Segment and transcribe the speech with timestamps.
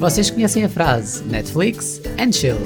[0.00, 2.56] Vocês conhecem a frase Netflix and chill.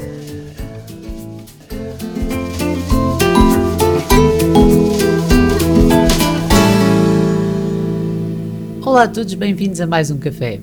[8.87, 10.61] Olá a todos, bem-vindos a mais um café.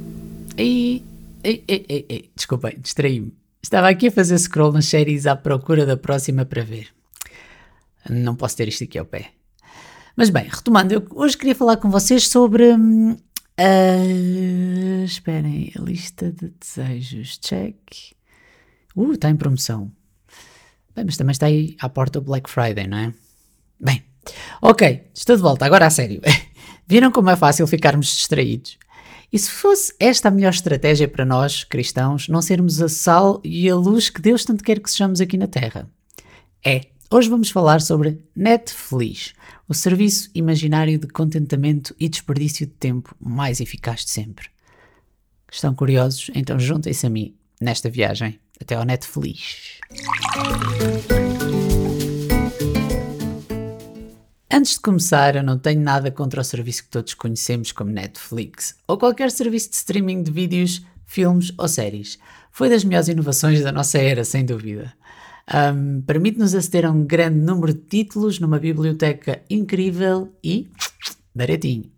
[0.58, 1.04] E.
[1.44, 3.34] Ei, ei, ei, ei, desculpem, distraí-me.
[3.62, 6.88] Estava aqui a fazer scroll nas séries à procura da próxima para ver.
[8.10, 9.32] Não posso ter isto aqui ao pé.
[10.16, 12.72] Mas bem, retomando, eu hoje queria falar com vocês sobre.
[12.72, 13.18] Hum,
[13.62, 17.38] Uh, esperem, a lista de desejos.
[17.38, 17.78] Check.
[18.96, 19.92] Uh, está em promoção.
[20.96, 23.14] Bem, mas também está aí à porta o Black Friday, não é?
[23.80, 24.04] Bem,
[24.62, 26.22] ok, estou de volta, agora a sério.
[26.88, 28.80] Viram como é fácil ficarmos distraídos?
[29.32, 33.70] E se fosse esta a melhor estratégia para nós, cristãos, não sermos a sal e
[33.70, 35.88] a luz que Deus tanto quer que sejamos aqui na Terra?
[36.66, 39.34] É, hoje vamos falar sobre Netflix,
[39.72, 44.50] o serviço imaginário de contentamento e desperdício de tempo mais eficaz de sempre.
[45.50, 46.30] Estão curiosos?
[46.36, 49.80] Então juntem-se a mim nesta viagem até ao Netflix.
[54.52, 58.76] Antes de começar, eu não tenho nada contra o serviço que todos conhecemos como Netflix
[58.86, 62.20] ou qualquer serviço de streaming de vídeos, filmes ou séries.
[62.52, 64.94] Foi das melhores inovações da nossa era, sem dúvida.
[65.54, 70.70] Um, Permite-nos aceder a um grande número de títulos numa biblioteca incrível e
[71.36, 71.92] baratinho.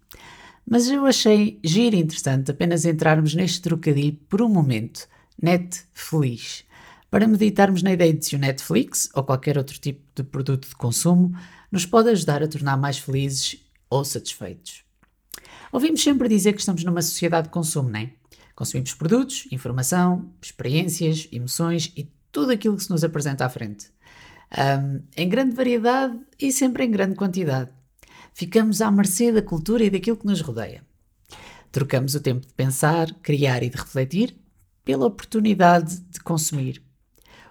[0.65, 5.07] Mas eu achei giro interessante apenas entrarmos neste trocadilho por um momento,
[5.39, 6.63] net feliz,
[7.11, 10.75] para meditarmos na ideia de se o Netflix ou qualquer outro tipo de produto de
[10.75, 11.37] consumo
[11.71, 14.83] nos pode ajudar a tornar mais felizes ou satisfeitos.
[15.71, 18.09] Ouvimos sempre dizer que estamos numa sociedade de consumo, não é?
[18.55, 23.87] Consumimos produtos, informação, experiências, emoções e tudo aquilo que se nos apresenta à frente.
[24.51, 27.69] Um, em grande variedade e sempre em grande quantidade.
[28.33, 30.83] Ficamos à mercê da cultura e daquilo que nos rodeia.
[31.71, 34.35] Trocamos o tempo de pensar, criar e de refletir
[34.83, 36.81] pela oportunidade de consumir.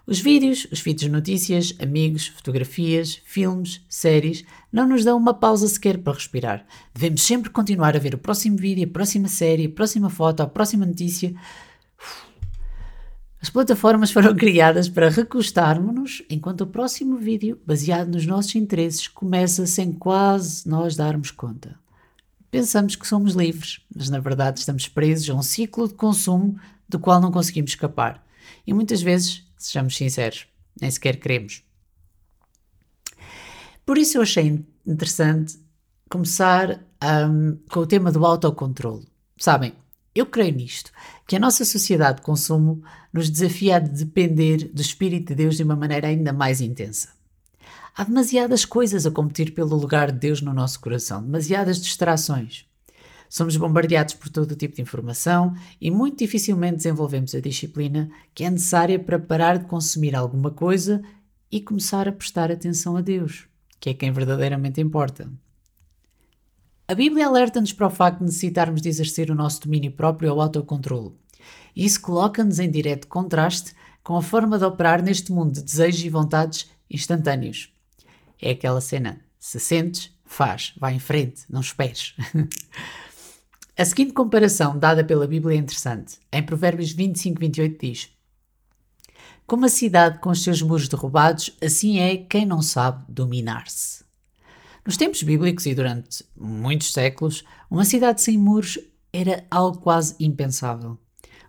[0.05, 5.69] Os vídeos, os feeds de notícias, amigos, fotografias, filmes, séries não nos dão uma pausa
[5.69, 6.67] sequer para respirar.
[6.93, 10.47] Devemos sempre continuar a ver o próximo vídeo, a próxima série, a próxima foto, a
[10.47, 11.33] próxima notícia
[13.43, 19.67] as plataformas foram criadas para recostarmos-nos enquanto o próximo vídeo, baseado nos nossos interesses, começa
[19.67, 21.77] sem quase nós darmos conta.
[22.53, 26.57] Pensamos que somos livres, mas na verdade estamos presos a um ciclo de consumo
[26.89, 28.25] do qual não conseguimos escapar.
[28.65, 30.47] E muitas vezes, sejamos sinceros,
[30.81, 31.65] nem sequer queremos.
[33.85, 35.59] Por isso eu achei interessante
[36.09, 36.81] começar
[37.29, 39.05] um, com o tema do autocontrole.
[39.37, 39.73] Sabem,
[40.15, 40.91] eu creio nisto,
[41.27, 45.63] que a nossa sociedade de consumo nos desafia a depender do Espírito de Deus de
[45.63, 47.09] uma maneira ainda mais intensa.
[47.95, 52.67] Há demasiadas coisas a competir pelo lugar de Deus no nosso coração, demasiadas distrações.
[53.29, 58.45] Somos bombardeados por todo o tipo de informação e muito dificilmente desenvolvemos a disciplina que
[58.45, 61.03] é necessária para parar de consumir alguma coisa
[61.51, 63.47] e começar a prestar atenção a Deus,
[63.81, 65.31] que é quem verdadeiramente importa.
[66.89, 70.41] A Bíblia alerta-nos para o facto de necessitarmos de exercer o nosso domínio próprio ao
[70.41, 71.17] autocontrolo.
[71.75, 76.09] Isso coloca-nos em direto contraste com a forma de operar neste mundo de desejos e
[76.09, 77.73] vontades instantâneos.
[78.41, 82.15] É aquela cena: se sentes, faz, vai em frente, não esperes.
[83.79, 86.19] a seguinte comparação dada pela Bíblia é interessante.
[86.33, 88.11] Em Provérbios 25, 28 diz:
[89.47, 94.03] Como a cidade com os seus muros derrubados, assim é quem não sabe dominar-se.
[94.85, 98.79] Nos tempos bíblicos e durante muitos séculos, uma cidade sem muros
[99.13, 100.99] era algo quase impensável.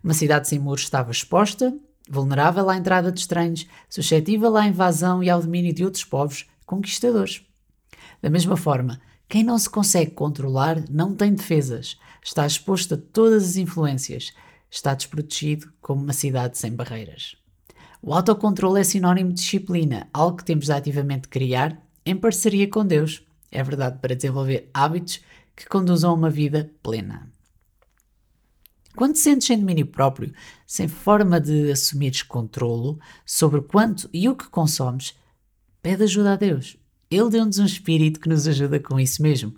[0.03, 1.75] Uma cidade sem muros estava exposta,
[2.07, 7.41] vulnerável à entrada de estranhos, suscetível à invasão e ao domínio de outros povos conquistadores.
[8.22, 13.43] Da mesma forma, quem não se consegue controlar não tem defesas, está exposto a todas
[13.43, 14.31] as influências,
[14.69, 17.35] está desprotegido como uma cidade sem barreiras.
[17.99, 22.86] O autocontrole é sinónimo de disciplina, algo que temos de ativamente criar em parceria com
[22.86, 25.22] Deus, é verdade, para desenvolver hábitos
[25.56, 27.31] que conduzam a uma vida plena.
[28.96, 30.34] Quando te sentes sem domínio próprio,
[30.68, 35.16] sem forma de assumires controlo sobre quanto e o que consomes,
[35.82, 36.78] pede ajuda a Deus.
[37.09, 39.56] Ele deu-nos um espírito que nos ajuda com isso mesmo.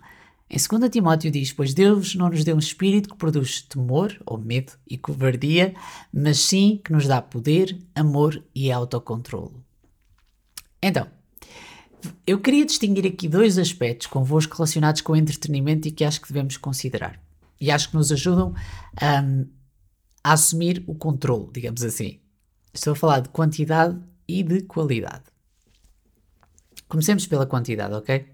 [0.48, 4.38] Em 2 Timóteo diz: Pois Deus não nos deu um espírito que produz temor ou
[4.38, 5.74] medo e covardia,
[6.12, 9.64] mas sim que nos dá poder, amor e autocontrolo.
[10.80, 11.08] Então,
[12.26, 16.28] eu queria distinguir aqui dois aspectos convosco relacionados com o entretenimento e que acho que
[16.28, 17.20] devemos considerar.
[17.60, 18.54] E acho que nos ajudam
[19.02, 19.46] um,
[20.22, 22.20] a assumir o controle, digamos assim.
[22.72, 23.98] Estou a falar de quantidade
[24.28, 25.24] e de qualidade.
[26.88, 28.26] Comecemos pela quantidade, ok?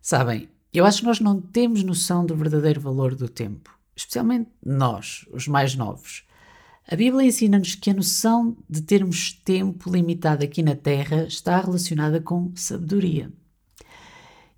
[0.00, 3.76] Sabem, eu acho que nós não temos noção do verdadeiro valor do tempo.
[3.94, 6.24] Especialmente nós, os mais novos.
[6.88, 12.20] A Bíblia ensina-nos que a noção de termos tempo limitado aqui na Terra está relacionada
[12.20, 13.32] com sabedoria.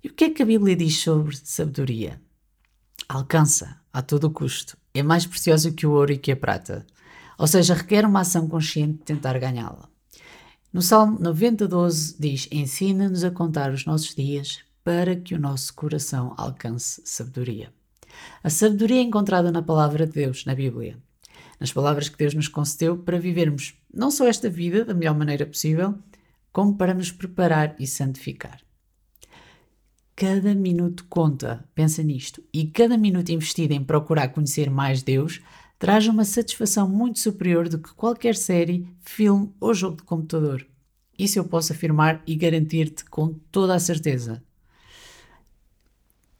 [0.03, 2.19] E o que é que a Bíblia diz sobre sabedoria?
[3.07, 4.75] Alcança a todo custo.
[4.93, 6.85] É mais preciosa que o ouro e que a prata.
[7.37, 9.87] Ou seja, requer uma ação consciente de tentar ganhá-la.
[10.73, 16.33] No Salmo 90:12 diz: Ensina-nos a contar os nossos dias para que o nosso coração
[16.37, 17.71] alcance sabedoria.
[18.43, 20.97] A sabedoria é encontrada na palavra de Deus, na Bíblia
[21.59, 25.45] nas palavras que Deus nos concedeu para vivermos não só esta vida da melhor maneira
[25.45, 25.97] possível,
[26.51, 28.59] como para nos preparar e santificar.
[30.15, 35.41] Cada minuto conta, pensa nisto, e cada minuto investido em procurar conhecer mais Deus
[35.77, 40.65] traz uma satisfação muito superior do que qualquer série, filme ou jogo de computador.
[41.19, 44.41] Isso eu posso afirmar e garantir-te com toda a certeza.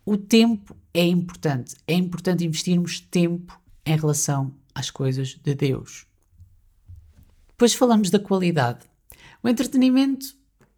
[0.05, 1.75] O tempo é importante.
[1.87, 6.05] É importante investirmos tempo em relação às coisas de Deus.
[7.47, 8.85] Depois falamos da qualidade.
[9.41, 10.25] O entretenimento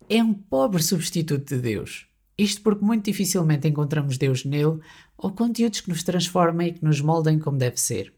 [0.07, 2.07] é um pobre substituto de Deus.
[2.37, 4.79] Isto porque muito dificilmente encontramos Deus nele
[5.17, 8.13] ou conteúdos que nos transformem e que nos moldem como deve ser.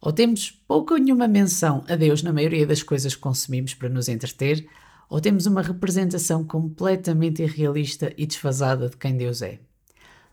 [0.00, 3.88] Ou temos pouca ou nenhuma menção a Deus na maioria das coisas que consumimos para
[3.88, 4.66] nos entreter,
[5.08, 9.60] ou temos uma representação completamente irrealista e desfasada de quem Deus é.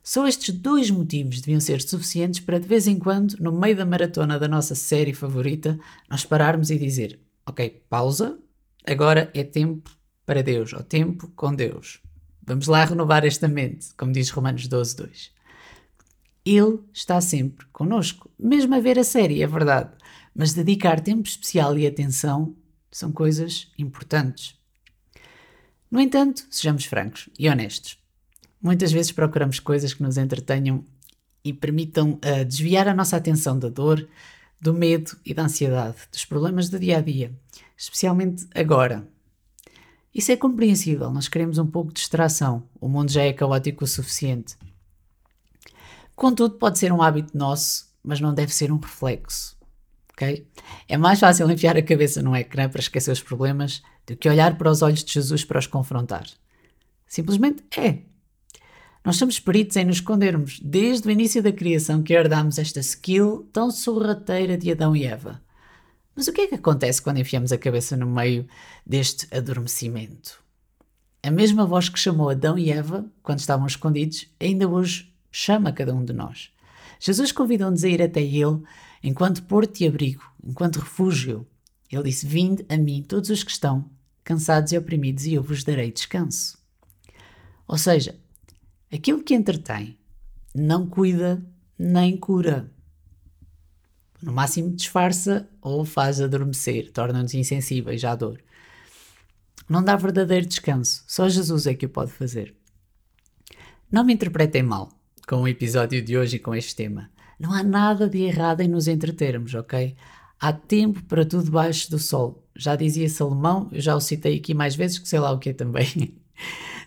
[0.03, 3.85] Só estes dois motivos deviam ser suficientes para de vez em quando, no meio da
[3.85, 5.79] maratona da nossa série favorita,
[6.09, 8.39] nós pararmos e dizer: Ok, pausa,
[8.87, 9.89] agora é tempo
[10.25, 12.01] para Deus, ou tempo com Deus.
[12.41, 15.31] Vamos lá renovar esta mente, como diz Romanos 12, 2.
[16.45, 19.91] Ele está sempre conosco, mesmo a ver a série, é verdade,
[20.33, 22.55] mas dedicar tempo especial e atenção
[22.91, 24.55] são coisas importantes.
[25.91, 27.98] No entanto, sejamos francos e honestos.
[28.61, 30.83] Muitas vezes procuramos coisas que nos entretenham
[31.43, 34.07] e permitam uh, desviar a nossa atenção da dor,
[34.59, 37.31] do medo e da ansiedade, dos problemas do dia a dia,
[37.77, 39.07] especialmente agora.
[40.13, 43.87] Isso é compreensível, nós queremos um pouco de distração, o mundo já é caótico o
[43.87, 44.57] suficiente.
[46.15, 49.57] Contudo, pode ser um hábito nosso, mas não deve ser um reflexo.
[50.11, 50.45] Okay?
[50.89, 54.57] É mais fácil enfiar a cabeça num ecrã para esquecer os problemas do que olhar
[54.57, 56.25] para os olhos de Jesus para os confrontar.
[57.07, 58.08] Simplesmente é.
[59.03, 63.49] Nós somos peritos em nos escondermos desde o início da criação que herdamos esta skill
[63.53, 65.41] tão sorrateira de Adão e Eva.
[66.15, 68.45] Mas o que é que acontece quando enfiamos a cabeça no meio
[68.85, 70.43] deste adormecimento?
[71.23, 75.93] A mesma voz que chamou Adão e Eva quando estavam escondidos ainda hoje chama cada
[75.93, 76.49] um de nós.
[76.99, 78.61] Jesus convidou-nos a ir até Ele
[79.01, 81.47] enquanto porto e abrigo, enquanto refúgio.
[81.91, 83.89] Ele disse: Vinde a mim todos os que estão
[84.23, 86.57] cansados e oprimidos, e eu vos darei descanso.
[87.67, 88.15] Ou seja,
[88.91, 89.97] Aquilo que entretém
[90.55, 91.45] não cuida
[91.77, 92.71] nem cura.
[94.21, 98.41] No máximo disfarça ou faz adormecer, torna-nos insensíveis à dor.
[99.69, 102.55] Não dá verdadeiro descanso, só Jesus é que o pode fazer.
[103.91, 104.89] Não me interpretem mal
[105.27, 107.11] com o episódio de hoje e com este tema.
[107.39, 109.95] Não há nada de errado em nos entretermos, ok?
[110.39, 112.43] Há tempo para tudo baixo do sol.
[112.55, 115.53] Já dizia Salomão, eu já o citei aqui mais vezes que sei lá o que
[115.53, 116.17] também.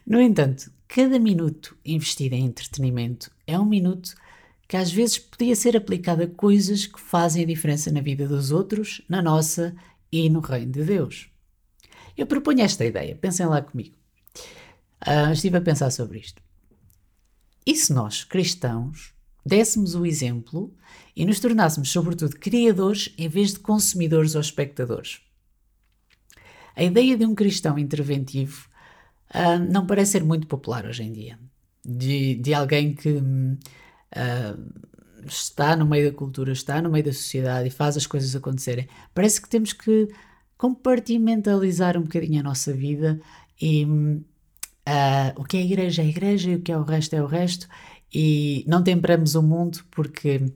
[0.04, 4.14] No entanto, cada minuto investido em entretenimento é um minuto
[4.68, 8.50] que às vezes podia ser aplicado a coisas que fazem a diferença na vida dos
[8.50, 9.74] outros, na nossa
[10.12, 11.30] e no reino de Deus.
[12.14, 13.96] Eu proponho esta ideia, pensem lá comigo.
[15.06, 16.42] Uh, estive a pensar sobre isto.
[17.64, 19.14] E se nós, cristãos,
[19.46, 20.76] dessemos o exemplo
[21.16, 25.22] e nos tornássemos, sobretudo, criadores em vez de consumidores ou espectadores?
[26.76, 28.68] A ideia de um cristão interventivo
[29.34, 31.38] uh, não parece ser muito popular hoje em dia.
[31.84, 33.62] De, de alguém que uh,
[35.26, 38.88] está no meio da cultura, está no meio da sociedade e faz as coisas acontecerem.
[39.14, 40.08] Parece que temos que
[40.56, 43.20] compartimentalizar um bocadinho a nossa vida
[43.60, 44.20] e uh,
[45.36, 47.22] o que é a igreja é a igreja e o que é o resto é
[47.22, 47.68] o resto
[48.14, 50.52] e não temperamos o mundo porque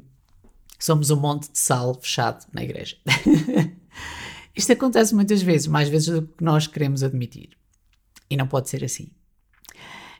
[0.78, 2.96] somos um monte de sal fechado na igreja.
[4.54, 7.50] Isto acontece muitas vezes, mais vezes do que nós queremos admitir.
[8.28, 9.08] E não pode ser assim.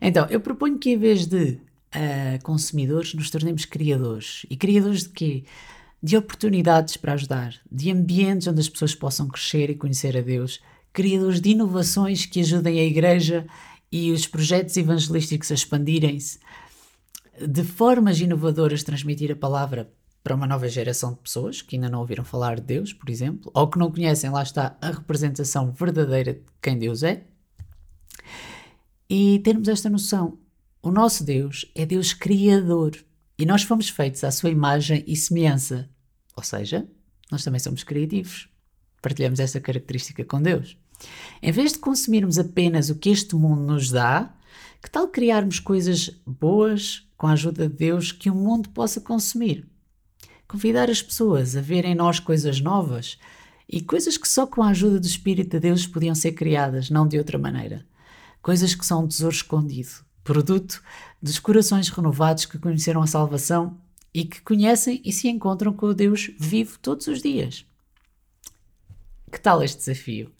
[0.01, 1.59] Então, eu proponho que em vez de
[1.97, 4.47] uh, consumidores, nos tornemos criadores.
[4.51, 5.45] E criadores de quê?
[6.03, 10.61] De oportunidades para ajudar, de ambientes onde as pessoas possam crescer e conhecer a Deus,
[10.93, 13.47] criadores de inovações que ajudem a Igreja
[13.91, 16.39] e os projetos evangelísticos a expandirem-se,
[17.41, 19.91] de formas inovadoras transmitir a palavra
[20.23, 23.51] para uma nova geração de pessoas que ainda não ouviram falar de Deus, por exemplo,
[23.55, 27.25] ou que não conhecem, lá está, a representação verdadeira de quem Deus é
[29.09, 30.39] e termos esta noção.
[30.83, 32.97] O nosso Deus é Deus Criador
[33.39, 35.89] e nós fomos feitos à sua imagem e semelhança.
[36.37, 36.89] Ou seja,
[37.31, 38.49] nós também somos criativos.
[39.03, 40.77] Partilhamos essa característica com Deus.
[41.43, 44.35] Em vez de consumirmos apenas o que este mundo nos dá,
[44.83, 49.67] que tal criarmos coisas boas com a ajuda de Deus que o mundo possa consumir?
[50.49, 53.19] Convidar as pessoas a verem em nós coisas novas
[53.69, 57.07] e coisas que só com a ajuda do Espírito de Deus podiam ser criadas, não
[57.07, 57.85] de outra maneira.
[58.47, 59.89] Coisas que são um tesouro escondido,
[60.23, 60.81] produto
[61.21, 63.77] dos corações renovados que conheceram a salvação
[64.15, 67.67] e que conhecem e se encontram com o Deus vivo todos os dias.
[69.33, 70.31] Que tal este desafio?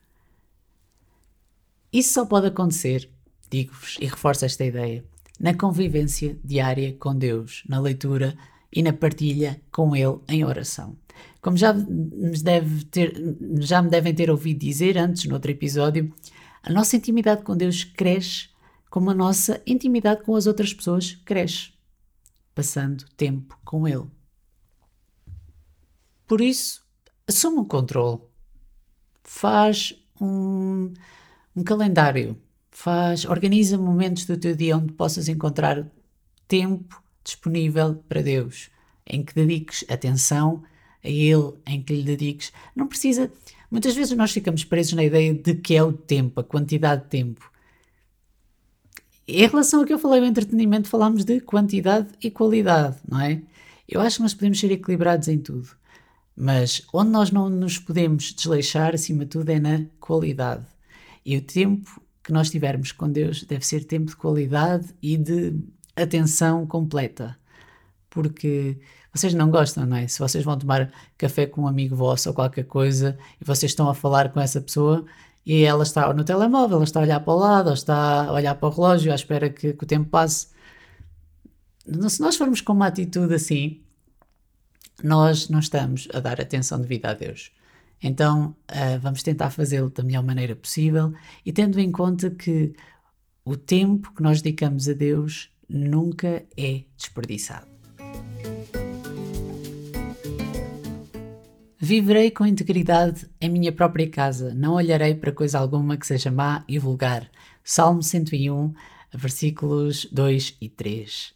[1.93, 3.11] Isso só pode acontecer,
[3.51, 5.05] digo-vos e reforço esta ideia,
[5.41, 8.39] na convivência diária com Deus, na leitura
[8.73, 10.97] e na partilha com Ele em oração.
[11.43, 13.21] Como já deve ter,
[13.59, 16.15] já me devem ter ouvido dizer antes, noutro episódio,
[16.67, 18.49] a nossa intimidade com Deus cresce
[18.91, 21.73] como a nossa intimidade com as outras pessoas cresce,
[22.55, 24.07] passando tempo com Ele.
[26.27, 26.85] Por isso,
[27.27, 28.21] assume o controle.
[29.23, 30.93] Faz um,
[31.55, 32.37] um calendário.
[32.71, 35.87] Faz, organiza momentos do teu dia onde possas encontrar
[36.49, 38.71] tempo disponível para Deus,
[39.07, 40.65] em que dediques atenção
[41.03, 42.53] a Ele, em que lhe dediques.
[42.75, 43.31] Não precisa.
[43.77, 47.09] Muitas vezes nós ficamos presos na ideia de que é o tempo, a quantidade de
[47.11, 47.53] tempo.
[49.29, 53.43] Em relação ao que eu falei do entretenimento, falámos de quantidade e qualidade, não é?
[53.87, 55.69] Eu acho que nós podemos ser equilibrados em tudo.
[56.35, 60.65] Mas onde nós não nos podemos desleixar, acima de tudo, é na qualidade.
[61.23, 65.53] E o tempo que nós tivermos com Deus deve ser tempo de qualidade e de
[65.95, 67.37] atenção completa.
[68.09, 68.79] Porque
[69.17, 70.09] vocês não gostam, não é?
[70.09, 73.89] Se vocês vão tomar café com um amigo vosso ou qualquer coisa e vocês estão
[73.89, 75.05] a falar com essa pessoa
[75.45, 78.33] e ela está no telemóvel, ela está a olhar para o lado, ou está a
[78.33, 80.49] olhar para o relógio à espera que, que o tempo passe.
[82.09, 83.81] Se nós formos com uma atitude assim,
[85.03, 87.53] nós não estamos a dar atenção devida a Deus.
[88.03, 91.13] Então, uh, vamos tentar fazê-lo da melhor maneira possível
[91.45, 92.75] e tendo em conta que
[93.45, 97.76] o tempo que nós dedicamos a Deus nunca é desperdiçado.
[101.89, 106.65] Viverei com integridade em minha própria casa, não olharei para coisa alguma que seja má
[106.67, 107.31] e vulgar.
[107.63, 108.75] Salmo 101,
[109.15, 111.33] versículos 2 e 3.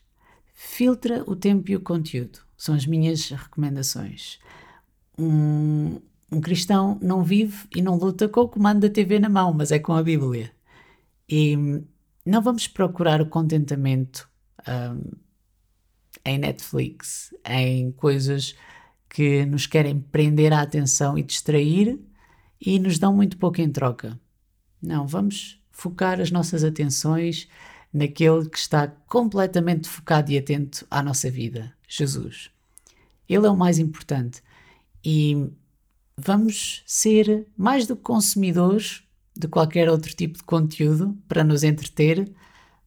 [0.53, 4.41] Filtra o tempo e o conteúdo, são as minhas recomendações.
[5.17, 6.01] Um,
[6.33, 9.71] um cristão não vive e não luta com o comando da TV na mão, mas
[9.71, 10.51] é com a Bíblia.
[11.29, 11.57] E
[12.27, 14.29] não vamos procurar o contentamento
[14.67, 15.13] um,
[16.25, 18.57] em Netflix, em coisas
[19.11, 21.99] que nos querem prender a atenção e distrair
[22.61, 24.19] e nos dão muito pouco em troca.
[24.81, 27.49] Não, vamos focar as nossas atenções
[27.93, 32.51] naquele que está completamente focado e atento à nossa vida, Jesus.
[33.29, 34.43] Ele é o mais importante
[35.05, 35.51] e
[36.17, 39.03] vamos ser mais do que consumidores
[39.37, 42.31] de qualquer outro tipo de conteúdo para nos entreter,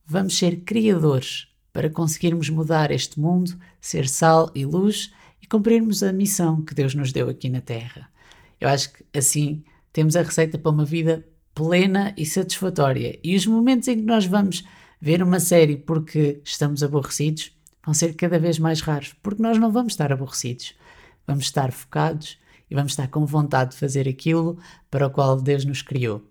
[0.06, 5.12] vamos ser criadores para conseguirmos mudar este mundo, ser sal e luz
[5.53, 8.10] cumprirmos a missão que Deus nos deu aqui na Terra.
[8.60, 13.19] Eu acho que assim temos a receita para uma vida plena e satisfatória.
[13.24, 14.63] E os momentos em que nós vamos
[15.00, 17.55] ver uma série porque estamos aborrecidos
[17.86, 20.74] vão ser cada vez mais raros, porque nós não vamos estar aborrecidos.
[21.27, 24.57] Vamos estar focados e vamos estar com vontade de fazer aquilo
[24.89, 26.27] para o qual Deus nos criou.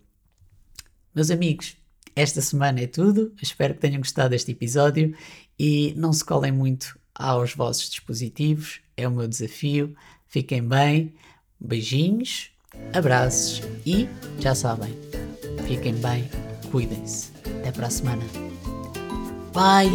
[1.15, 1.77] Meus amigos,
[2.17, 3.33] esta semana é tudo.
[3.41, 5.15] Espero que tenham gostado deste episódio
[5.57, 8.82] e não se colem muito aos vossos dispositivos.
[8.97, 9.95] É o meu desafio.
[10.27, 11.13] Fiquem bem.
[11.65, 12.51] Beijinhos,
[12.93, 14.09] abraços e
[14.41, 14.93] já sabem,
[15.67, 16.29] fiquem bem,
[16.73, 17.31] cuidem-se.
[17.61, 18.25] Até para a semana.
[19.53, 19.93] Bye!